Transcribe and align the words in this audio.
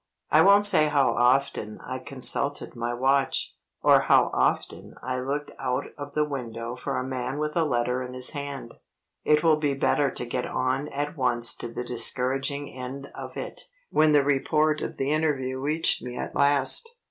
I 0.31 0.41
won't 0.41 0.65
say 0.65 0.87
how 0.89 1.11
often 1.11 1.79
I 1.79 1.99
consulted 1.99 2.75
my 2.75 2.91
watch, 2.91 3.53
or 3.83 4.01
how 4.01 4.31
often 4.33 4.95
I 5.03 5.19
looked 5.19 5.51
out 5.59 5.89
of 5.95 6.13
the 6.15 6.25
window 6.25 6.75
for 6.75 6.97
a 6.97 7.03
man 7.07 7.37
with 7.37 7.55
a 7.55 7.63
letter 7.63 8.01
in 8.01 8.15
his 8.15 8.31
hand. 8.31 8.73
It 9.23 9.43
will 9.43 9.57
be 9.57 9.75
better 9.75 10.09
to 10.09 10.25
get 10.25 10.47
on 10.47 10.87
at 10.87 11.15
once 11.15 11.53
to 11.57 11.67
the 11.67 11.83
discouraging 11.83 12.67
end 12.67 13.09
of 13.13 13.37
it, 13.37 13.61
when 13.91 14.11
the 14.11 14.23
report 14.23 14.81
of 14.81 14.97
the 14.97 15.11
interview 15.11 15.59
reached 15.59 16.01
me 16.01 16.17
at 16.17 16.33
last. 16.33 16.95